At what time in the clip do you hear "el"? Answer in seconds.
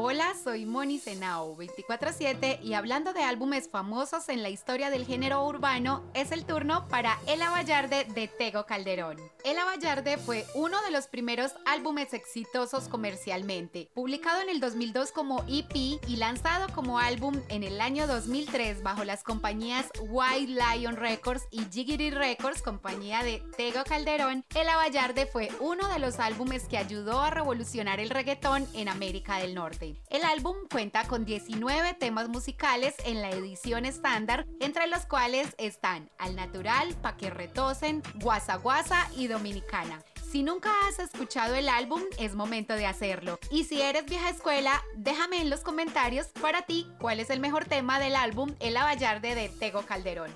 6.30-6.44, 7.26-7.42, 9.44-9.58, 14.50-14.60, 17.64-17.80, 24.54-24.68, 27.98-28.10, 30.08-30.24, 41.54-41.70, 47.30-47.40, 48.60-48.76